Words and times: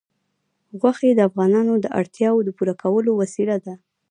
غوښې 0.79 1.09
د 1.15 1.19
افغانانو 1.29 1.73
د 1.79 1.85
اړتیاوو 1.99 2.45
د 2.45 2.49
پوره 2.57 2.73
کولو 2.81 3.11
وسیله 3.21 3.57
ده. 3.65 3.73